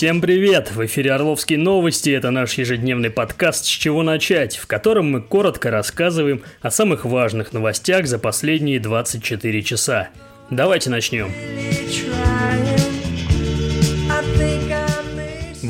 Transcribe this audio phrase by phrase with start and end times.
[0.00, 0.72] Всем привет!
[0.72, 2.08] В эфире Орловские новости.
[2.08, 7.52] Это наш ежедневный подкаст «С чего начать», в котором мы коротко рассказываем о самых важных
[7.52, 10.08] новостях за последние 24 часа.
[10.48, 11.26] Давайте начнем.
[11.26, 11.69] Trying.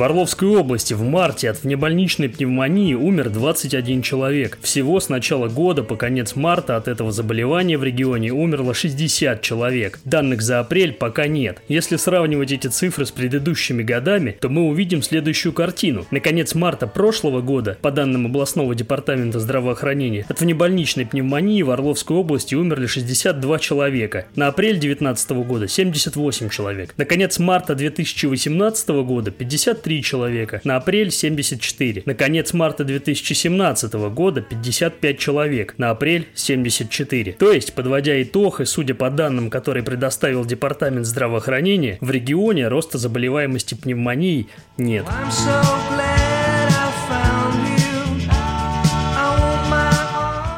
[0.00, 4.56] В Орловской области в марте от внебольничной пневмонии умер 21 человек.
[4.62, 10.00] Всего с начала года по конец марта от этого заболевания в регионе умерло 60 человек.
[10.06, 11.60] Данных за апрель пока нет.
[11.68, 16.06] Если сравнивать эти цифры с предыдущими годами, то мы увидим следующую картину.
[16.10, 22.16] На конец марта прошлого года, по данным областного департамента здравоохранения, от внебольничной пневмонии в Орловской
[22.16, 24.24] области умерли 62 человека.
[24.34, 26.94] На апрель 2019 года 78 человек.
[26.96, 30.60] На конец марта 2018 года 53 человека.
[30.64, 32.02] На апрель 74.
[32.06, 35.74] На конец марта 2017 года 55 человек.
[35.78, 37.32] На апрель 74.
[37.32, 42.98] То есть, подводя итог, и судя по данным, которые предоставил Департамент здравоохранения, в регионе роста
[42.98, 45.04] заболеваемости пневмонией нет.
[45.06, 46.19] I'm so glad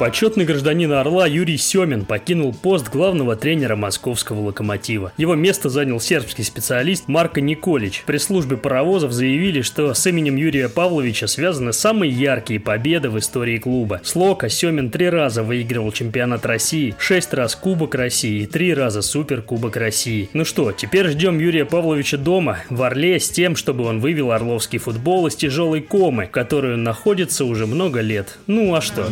[0.02, 5.12] Почетный гражданин Орла Юрий Семин покинул пост главного тренера московского «Локомотива».
[5.16, 8.02] Его место занял сербский специалист Марко Николич.
[8.04, 13.58] При службе паровозов заявили, что с именем Юрия Павловича связаны самые яркие победы в истории
[13.58, 14.00] клуба.
[14.02, 19.02] С «Локо» Семин три раза выигрывал чемпионат России, шесть раз Кубок России и три раза
[19.02, 20.28] Суперкубок России.
[20.32, 24.80] Ну что, теперь ждем Юрия Павловича дома, в Орле, с тем, чтобы он вывел орловский
[24.80, 28.40] футбол из тяжелой комы, в которой он находится уже много лет.
[28.48, 29.06] Ну а что?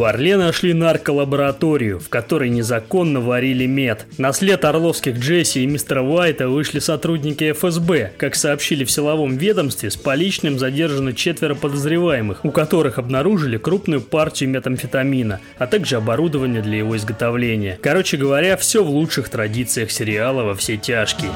[0.00, 4.06] В Орле нашли нарколабораторию, в которой незаконно варили мед.
[4.16, 8.12] На след орловских Джесси и мистера Уайта вышли сотрудники ФСБ.
[8.16, 14.48] Как сообщили в силовом ведомстве, с поличным задержаны четверо подозреваемых, у которых обнаружили крупную партию
[14.48, 17.78] метамфетамина, а также оборудование для его изготовления.
[17.82, 21.30] Короче говоря, все в лучших традициях сериала «Во все тяжкие».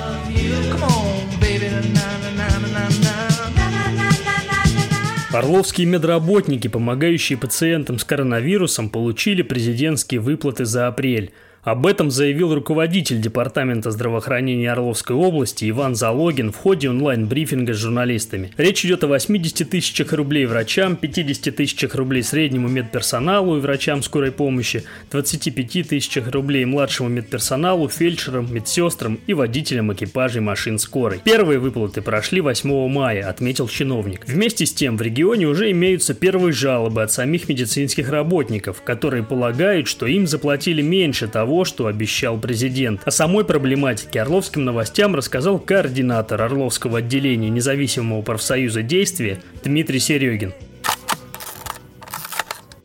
[5.34, 11.32] Орловские медработники, помогающие пациентам с коронавирусом, получили президентские выплаты за апрель.
[11.64, 18.50] Об этом заявил руководитель Департамента здравоохранения Орловской области Иван Залогин в ходе онлайн-брифинга с журналистами.
[18.58, 24.30] Речь идет о 80 тысячах рублей врачам, 50 тысячах рублей среднему медперсоналу и врачам скорой
[24.30, 31.22] помощи, 25 тысячах рублей младшему медперсоналу, фельдшерам, медсестрам и водителям экипажей машин скорой.
[31.24, 34.26] Первые выплаты прошли 8 мая, отметил чиновник.
[34.26, 39.88] Вместе с тем в регионе уже имеются первые жалобы от самих медицинских работников, которые полагают,
[39.88, 43.02] что им заплатили меньше того, что обещал президент.
[43.04, 50.52] О самой проблематике Орловским новостям рассказал координатор Орловского отделения независимого профсоюза действия Дмитрий Серегин.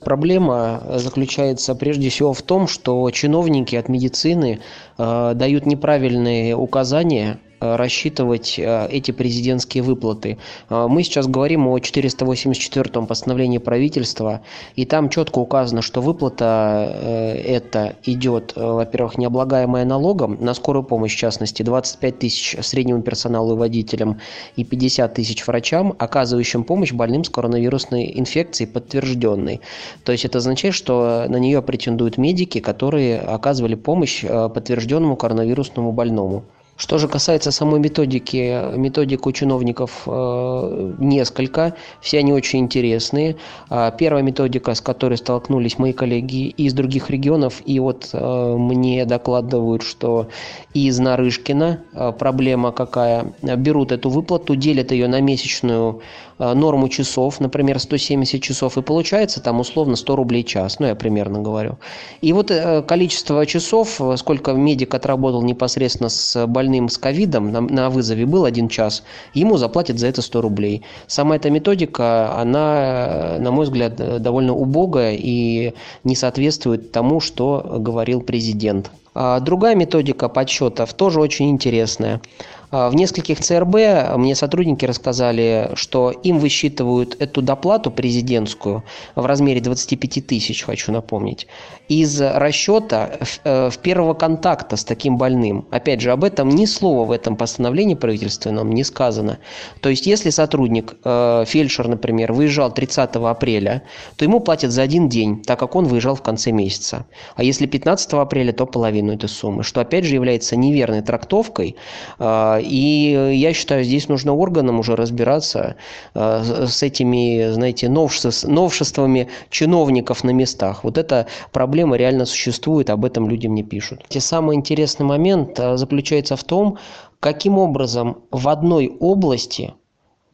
[0.02, 4.59] Проблема заключается прежде всего в том, что чиновники от медицины
[4.97, 10.38] э, дают неправильные указания рассчитывать э, эти президентские выплаты.
[10.70, 14.42] Э, Мы сейчас говорим о 484-м постановлении правительства,
[14.75, 20.84] и там четко указано, что выплата э, это идет, э, во-первых, необлагаемая налогом, на скорую
[20.84, 24.19] помощь в частности, 25 тысяч среднему персоналу и водителям
[24.56, 29.62] и 50 тысяч врачам, оказывающим помощь больным с коронавирусной инфекцией подтвержденной.
[30.03, 35.92] То есть это означает, что на нее претендуют медики, которые оказывали помощь э, подтвержденному коронавирусному
[35.92, 36.44] больному.
[36.80, 43.36] Что же касается самой методики, методик у чиновников э, несколько, все они очень интересные.
[43.70, 49.04] А, Первая методика, с которой столкнулись мои коллеги из других регионов, и вот э, мне
[49.04, 50.30] докладывают, что
[50.74, 56.02] из Нарышкина э, проблема какая, берут эту выплату, делят ее на месячную
[56.40, 61.40] норму часов, например, 170 часов, и получается там условно 100 рублей час, ну я примерно
[61.40, 61.78] говорю.
[62.22, 67.62] И вот э, количество часов, э, сколько медик отработал непосредственно с больным с ковидом, на,
[67.62, 69.04] на вызове был один час,
[69.34, 70.84] ему заплатят за это 100 рублей.
[71.08, 75.74] Сама эта методика, она, э, на мой взгляд, э, довольно убогая и
[76.04, 78.92] не соответствует тому, что говорил президент.
[79.16, 82.22] А Другая методика подсчетов тоже очень интересная.
[82.71, 88.83] А, В нескольких ЦРБ мне сотрудники рассказали, что им высчитывают эту доплату президентскую
[89.16, 91.48] в размере 25 тысяч, хочу напомнить,
[91.88, 95.66] из расчета э, в первого контакта с таким больным.
[95.71, 99.39] Опять же, об этом ни слова в этом постановлении правительственном не сказано.
[99.81, 103.83] То есть, если сотрудник, э, фельдшер, например, выезжал 30 апреля,
[104.15, 107.07] то ему платят за один день, так как он выезжал в конце месяца.
[107.36, 111.75] А если 15 апреля, то половину этой суммы, что опять же является неверной трактовкой
[112.19, 115.76] э, И я считаю, здесь нужно органам уже разбираться
[116.14, 120.84] с этими, знаете, новшествами чиновников на местах.
[120.84, 124.06] Вот эта проблема реально существует, об этом людям не пишут.
[124.10, 126.78] И самый интересный момент заключается в том,
[127.20, 129.74] каким образом в одной области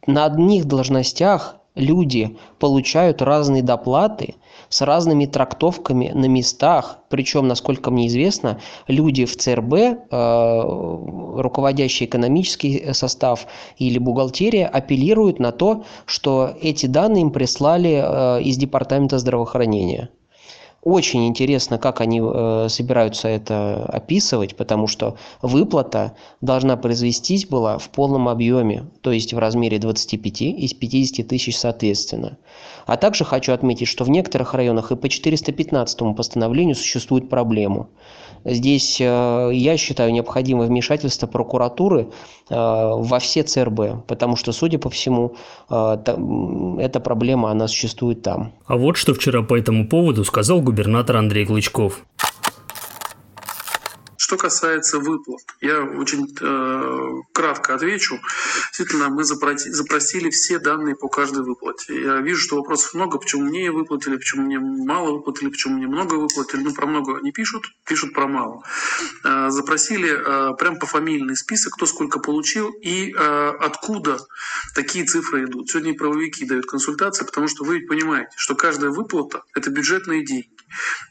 [0.07, 4.36] на одних должностях люди получают разные доплаты
[4.69, 7.00] с разными трактовками на местах.
[7.10, 10.62] Причем, насколько мне известно, люди в ЦРБ, э,
[11.38, 18.57] руководящий экономический состав или бухгалтерия апеллируют на то, что эти данные им прислали э, из
[18.57, 20.10] Департамента здравоохранения.
[20.85, 27.89] Очень интересно, как они э, собираются это описывать, потому что выплата должна произвестись была в
[27.89, 32.37] полном объеме, то есть в размере 25 из 50 тысяч соответственно.
[32.85, 37.88] А также хочу отметить, что в некоторых районах и по 415 постановлению существует проблема.
[38.45, 42.09] Здесь, э, я считаю, необходимо вмешательство прокуратуры
[42.49, 45.35] э, во все ЦРБ, потому что, судя по всему,
[45.67, 45.97] э,
[46.79, 48.53] эта проблема, она существует там.
[48.67, 50.75] А вот что вчера по этому поводу сказал губернатор
[51.18, 52.01] Андрей Клычков.
[54.25, 58.19] Что касается выплат, я очень э, кратко отвечу.
[58.69, 62.01] Действительно, мы запроси, запросили все данные по каждой выплате.
[62.01, 66.16] Я вижу, что вопросов много, почему мне выплатили, почему мне мало выплатили, почему мне много
[66.16, 66.62] выплатили.
[66.63, 68.63] Ну, про много не пишут, пишут про мало.
[69.24, 74.18] Э, запросили э, прям по фамильный список, кто сколько получил и э, откуда
[74.74, 75.69] такие цифры идут.
[75.69, 80.50] Сегодня правовики дают консультации, потому что вы понимаете, что каждая выплата– это бюджетные деньги.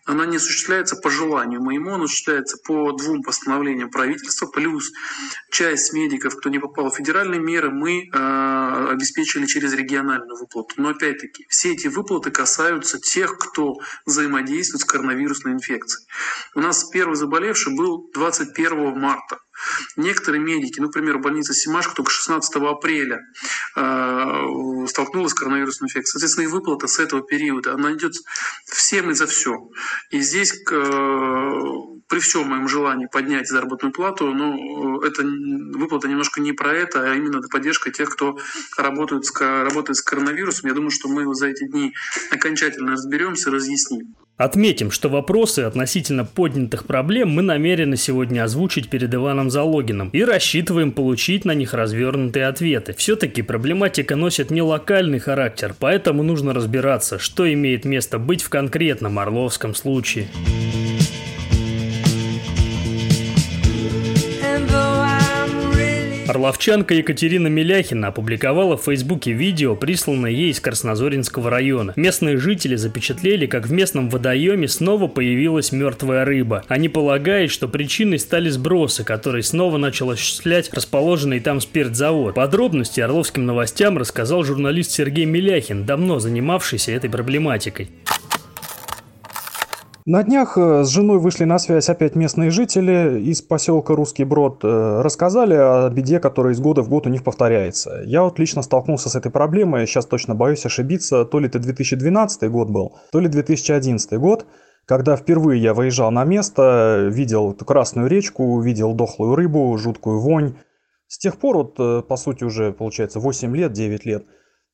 [0.04, 4.90] Она не осуществляется по желанию моему, она осуществляется по двум постановлениям правительства, плюс
[5.50, 10.74] часть медиков, кто не попал в федеральные меры, мы э, обеспечили через региональную выплату.
[10.76, 13.74] Но опять-таки, все эти выплаты касаются тех, кто
[14.06, 16.06] взаимодействует с коронавирусной инфекцией.
[16.54, 19.38] У нас первый заболевший был 21 марта.
[19.96, 23.20] Некоторые медики, например, больница Симашка только 16 апреля
[23.76, 26.12] э, столкнулась с коронавирусной инфекцией.
[26.12, 28.14] Соответственно, и выплата с этого периода, она идет
[28.66, 29.68] всем и за все.
[30.10, 31.60] И здесь э,
[32.08, 37.10] при всем моем желании поднять заработную плату, но э, это выплата немножко не про это,
[37.10, 38.38] а именно поддержка тех, кто
[38.76, 40.68] работает с, работает с коронавирусом.
[40.68, 41.92] Я думаю, что мы за эти дни
[42.30, 44.14] окончательно разберемся, разъясним.
[44.36, 50.90] Отметим, что вопросы относительно поднятых проблем мы намерены сегодня озвучить перед Иваном Залогиным и рассчитываем
[50.90, 52.94] получить на них развернутые ответы.
[52.94, 59.20] Все-таки проблематика носит не локальный характер, поэтому нужно разбираться, что имеет место быть в конкретном
[59.20, 60.26] Орловском случае.
[66.44, 71.94] Орловчанка Екатерина Миляхина опубликовала в Фейсбуке видео, присланное ей из Краснозоринского района.
[71.96, 76.62] Местные жители запечатлели, как в местном водоеме снова появилась мертвая рыба.
[76.68, 82.34] Они полагают, что причиной стали сбросы, которые снова начал осуществлять расположенный там спиртзавод.
[82.34, 87.88] Подробности Орловским новостям рассказал журналист Сергей Миляхин, давно занимавшийся этой проблематикой.
[90.06, 94.62] На днях э, с женой вышли на связь опять местные жители из поселка Русский Брод.
[94.62, 98.02] Э, рассказали о беде, которая из года в год у них повторяется.
[98.04, 102.50] Я вот лично столкнулся с этой проблемой, сейчас точно боюсь ошибиться, то ли это 2012
[102.50, 104.44] год был, то ли 2011 год,
[104.84, 110.56] когда впервые я выезжал на место, видел эту красную речку, видел дохлую рыбу, жуткую вонь.
[111.06, 114.26] С тех пор, вот, э, по сути, уже получается 8 лет, 9 лет,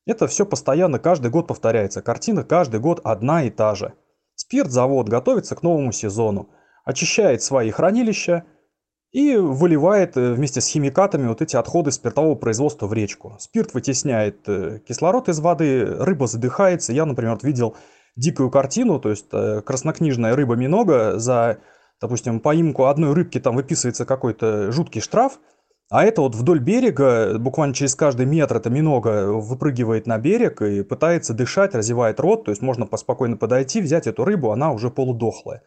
[0.06, 2.02] это все постоянно каждый год повторяется.
[2.02, 3.92] Картина каждый год одна и та же–
[4.50, 6.48] Спиртзавод готовится к новому сезону,
[6.84, 8.46] очищает свои хранилища
[9.12, 13.36] и выливает э, вместе с химикатами вот эти отходы спиртового производства в речку.
[13.38, 16.92] Спирт вытесняет э, кислород из воды, рыба задыхается.
[16.92, 17.76] Я, например, видел
[18.16, 21.58] дикую картину, то есть э, краснокнижная рыба минога за,
[22.00, 25.38] допустим, поимку одной рыбки там выписывается какой-то жуткий штраф,
[25.90, 30.84] а это вот вдоль берега, буквально через каждый метр эта минога выпрыгивает на берег и
[30.84, 35.62] пытается дышать, разевает рот, то есть можно поспокойно подойти, взять эту рыбу, она уже полудохлая.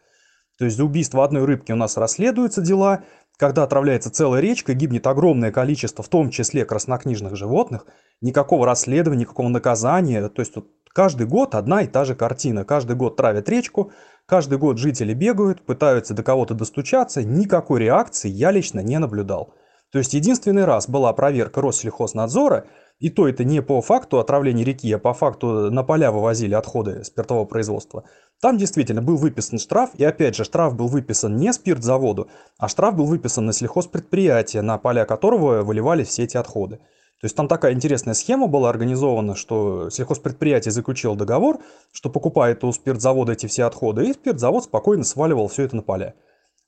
[0.58, 3.04] То есть за убийство одной рыбки у нас расследуются дела,
[3.36, 7.84] когда отравляется целая речка, гибнет огромное количество, в том числе краснокнижных животных,
[8.22, 12.96] никакого расследования, никакого наказания, то есть вот каждый год одна и та же картина, каждый
[12.96, 13.92] год травят речку,
[14.24, 19.52] каждый год жители бегают, пытаются до кого-то достучаться, никакой реакции я лично не наблюдал.
[19.94, 22.66] То есть единственный раз была проверка Россельхознадзора,
[22.98, 27.04] и то это не по факту отравления реки, а по факту на поля вывозили отходы
[27.04, 28.02] спиртового производства.
[28.40, 32.96] Там действительно был выписан штраф, и опять же штраф был выписан не спиртзаводу, а штраф
[32.96, 36.78] был выписан на сельхозпредприятие, на поля которого выливались все эти отходы.
[37.20, 41.60] То есть там такая интересная схема была организована, что сельхозпредприятие заключило договор,
[41.92, 46.14] что покупает у спиртзавода эти все отходы, и спиртзавод спокойно сваливал все это на поля.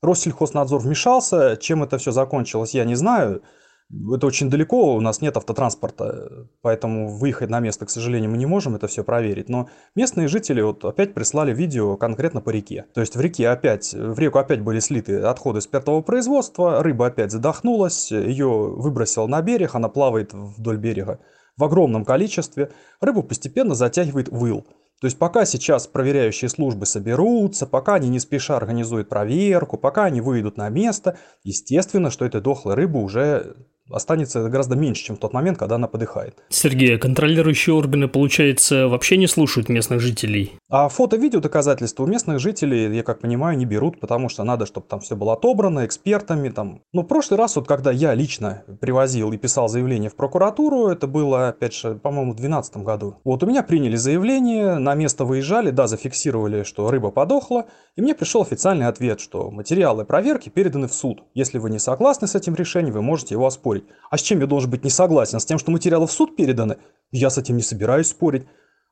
[0.01, 3.41] Россельхознадзор вмешался, чем это все закончилось, я не знаю.
[4.13, 8.45] это очень далеко, у нас нет автотранспорта, поэтому выехать на место, к сожалению, мы не
[8.45, 9.49] можем это все проверить.
[9.49, 12.85] Но местные жители вот опять прислали видео конкретно по реке.
[12.93, 17.31] То есть в реке опять, в реку опять были слиты отходы спиртового производства, рыба опять
[17.31, 21.19] задохнулась, ее выбросил на берег, она плавает вдоль берега
[21.57, 22.71] в огромном количестве.
[23.01, 24.65] Рыбу постепенно затягивает выл.
[24.99, 30.21] То есть пока сейчас проверяющие службы соберутся, пока они не спеша организуют проверку, пока они
[30.21, 33.57] выйдут на место, естественно, что этой дохлой рыбы уже
[33.89, 36.43] останется гораздо меньше, чем в тот момент, когда она подыхает.
[36.49, 40.53] Сергей, а контролирующие органы, получается, вообще не слушают местных жителей?
[40.69, 44.87] А фото-видео доказательства у местных жителей, я как понимаю, не берут, потому что надо, чтобы
[44.87, 46.49] там все было отобрано экспертами.
[46.49, 46.81] Там.
[46.93, 51.07] Ну, в прошлый раз, вот когда я лично привозил и писал заявление в прокуратуру, это
[51.07, 53.15] было, опять же, по-моему, в 2012 году.
[53.23, 57.65] Вот у меня приняли заявление, на место выезжали, да, зафиксировали, что рыба подохла,
[57.95, 61.23] и мне пришел официальный ответ, что материалы проверки переданы в суд.
[61.33, 63.97] Если вы не согласны с этим решением, вы можете его оспорить спорить.
[64.09, 65.39] А с чем я должен быть не согласен?
[65.39, 66.77] С тем, что материалы в суд переданы?
[67.11, 68.45] Я с этим не собираюсь спорить.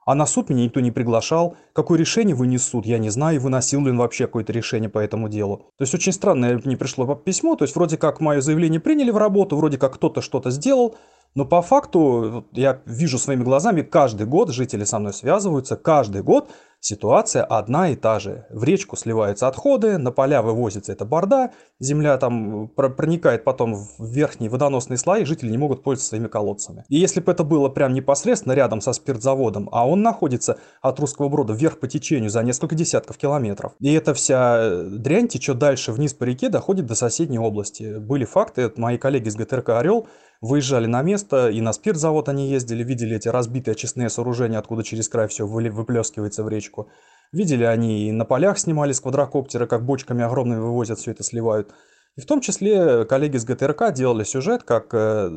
[0.05, 1.57] А на суд меня никто не приглашал.
[1.73, 5.29] Какое решение вынес суд, я не знаю, выносил ли он вообще какое-то решение по этому
[5.29, 5.57] делу.
[5.77, 9.17] То есть очень странное мне пришло письмо, то есть вроде как мое заявление приняли в
[9.17, 10.95] работу, вроде как кто-то что-то сделал,
[11.33, 16.51] но по факту я вижу своими глазами, каждый год жители со мной связываются, каждый год
[16.87, 18.45] Ситуация одна и та же.
[18.51, 21.49] В речку сливаются отходы, на поля вывозится эта борда,
[21.79, 26.83] земля там проникает потом в верхние водоносные слои, жители не могут пользоваться своими колодцами.
[26.89, 31.27] И если бы это было прям непосредственно рядом со спиртзаводом, а он находится от русского
[31.27, 35.91] брода вверх по течению за несколько десятков километров, и эта вся э, дрянь течет дальше
[35.91, 37.97] вниз по реке, доходит до соседней области.
[37.97, 40.07] Были факты, мои коллеги из ГТРК «Орел»
[40.41, 45.09] выезжали на место, и на спиртзавод они ездили, видели эти разбитые очистные сооружения, откуда через
[45.09, 46.89] край все выплескивается в речку.
[47.31, 51.73] Видели они и на полях снимали с квадрокоптера, как бочками огромными вывозят, все это сливают.
[52.15, 55.31] И в том числе коллеги с ГТРК делали сюжет, как э,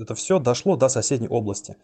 [0.00, 1.76] это все дошло до соседней области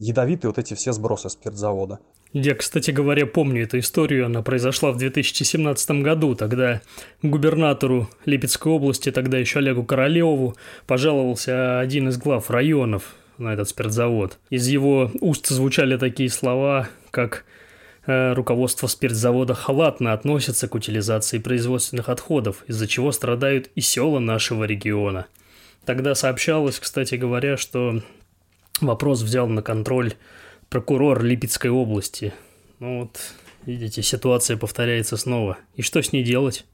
[0.00, 2.00] ядовитые вот эти все сбросы спиртзавода.
[2.32, 4.26] Я, кстати говоря, помню эту историю.
[4.26, 6.34] Она произошла в 2017 году.
[6.34, 6.80] Тогда
[7.22, 14.38] губернатору Липецкой области, тогда еще Олегу Королеву, пожаловался один из глав районов на этот спиртзавод.
[14.48, 17.44] Из его уст звучали такие слова, как
[18.06, 24.64] э, руководство спиртзавода халатно относится к утилизации производственных отходов, из-за чего страдают и села нашего
[24.64, 25.26] региона.
[25.84, 28.02] Тогда сообщалось, кстати говоря, что
[28.80, 30.14] Вопрос взял на контроль
[30.68, 32.32] прокурор Липецкой области.
[32.78, 33.18] Ну вот,
[33.66, 35.58] видите, ситуация повторяется снова.
[35.74, 36.64] И что с ней делать?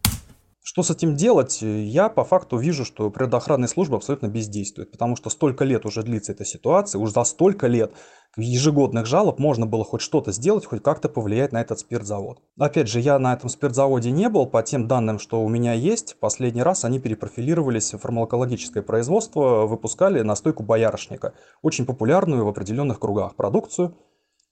[0.68, 1.62] Что с этим делать?
[1.62, 6.32] Я по факту вижу, что природоохранная служба абсолютно бездействует, потому что столько лет уже длится
[6.32, 7.92] эта ситуация, уже за столько лет
[8.36, 12.42] ежегодных жалоб можно было хоть что-то сделать, хоть как-то повлиять на этот спиртзавод.
[12.58, 16.18] Опять же, я на этом спиртзаводе не был, по тем данным, что у меня есть,
[16.18, 23.36] последний раз они перепрофилировались в фармакологическое производство, выпускали настойку боярышника, очень популярную в определенных кругах
[23.36, 23.96] продукцию.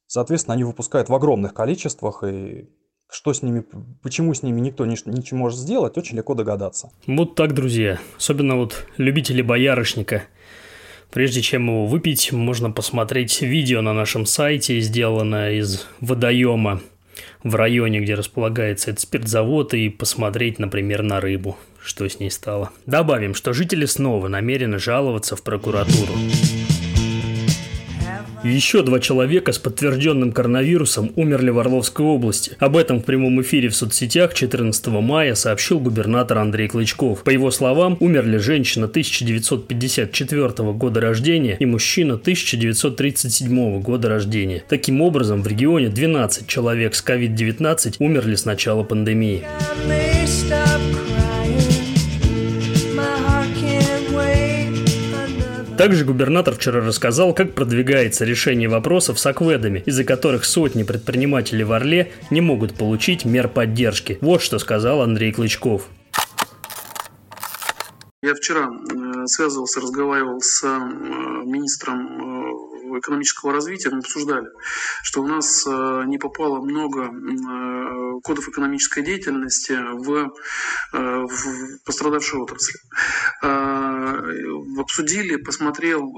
[0.06, 2.68] Соответственно, они выпускают в огромных количествах и
[3.10, 3.64] что с ними,
[4.02, 6.90] почему с ними никто ничего не может сделать, очень легко догадаться.
[7.06, 7.98] Вот так, друзья.
[8.16, 10.24] Особенно вот любители боярышника.
[11.12, 16.80] Прежде чем его выпить, можно посмотреть видео на нашем сайте, сделанное из водоема
[17.44, 22.70] в районе, где располагается этот спиртзавод, и посмотреть, например, на рыбу, что с ней стало.
[22.86, 26.14] Добавим, что жители снова намерены жаловаться в прокуратуру.
[28.44, 32.58] Еще два человека с подтвержденным коронавирусом умерли в Орловской области.
[32.58, 37.22] Об этом в прямом эфире в соцсетях 14 мая сообщил губернатор Андрей Клычков.
[37.22, 44.62] По его словам, умерли женщина 1954 года рождения и мужчина 1937 года рождения.
[44.68, 49.42] Таким образом, в регионе 12 человек с COVID-19 умерли с начала пандемии.
[55.76, 61.72] Также губернатор вчера рассказал, как продвигается решение вопросов с акведами, из-за которых сотни предпринимателей в
[61.72, 64.18] Орле не могут получить мер поддержки.
[64.20, 65.88] Вот что сказал Андрей Клычков.
[68.22, 70.78] Я вчера э, связывался, разговаривал с э,
[71.44, 72.33] министром э,
[73.00, 74.48] экономического развития мы обсуждали,
[75.02, 80.32] что у нас э, не попало много э, кодов экономической деятельности в,
[80.92, 82.78] э, в пострадавшие отрасли.
[84.78, 86.12] Обсудили, посмотрел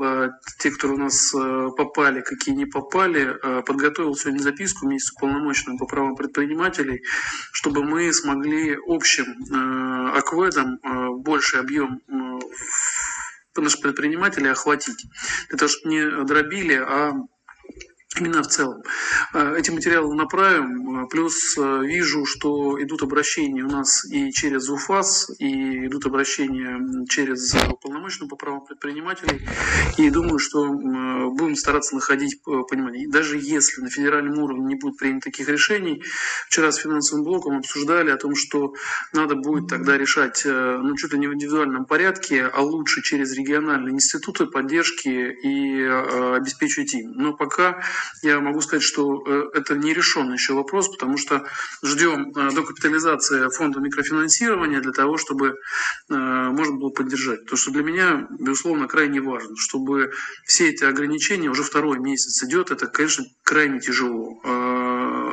[0.58, 1.32] те, которые у нас
[1.76, 7.02] попали, какие не попали, подготовил сегодня записку вместе с уполномоченным по правам предпринимателей,
[7.52, 9.26] чтобы мы смогли общим
[10.14, 10.78] акведом
[11.22, 12.00] больший объем
[13.62, 15.06] наших предпринимателей охватить.
[15.56, 17.12] Того, чтобы не дробили, а
[18.20, 18.82] именно в целом.
[19.32, 24.68] А, эти материалы направим, а, плюс а, вижу, что идут обращения у нас и через
[24.68, 29.46] УФАС, и идут обращения через уполномоченную по правам предпринимателей,
[29.98, 33.08] и думаю, что будем стараться находить понимание.
[33.08, 36.02] даже если на федеральном уровне не будет принято таких решений,
[36.48, 38.74] вчера с финансовым блоком обсуждали о том, что
[39.12, 44.46] надо будет тогда решать, ну, ли не в индивидуальном порядке, а лучше через региональные институты
[44.46, 47.12] поддержки и обеспечивать им.
[47.12, 47.82] Но пока
[48.22, 51.44] я могу сказать, что э, это не решенный еще вопрос, потому что
[51.82, 57.44] ждем э, докапитализации фонда микрофинансирования для того, чтобы э, можно было поддержать.
[57.46, 60.12] То, что для меня, безусловно, крайне важно, чтобы
[60.44, 64.40] все эти ограничения, уже второй месяц идет, это, конечно, крайне тяжело.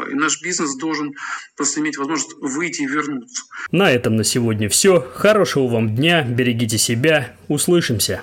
[0.09, 1.13] И наш бизнес должен
[1.55, 3.43] просто иметь возможность выйти и вернуться.
[3.71, 4.99] На этом на сегодня все.
[5.15, 8.21] Хорошего вам дня, берегите себя, услышимся.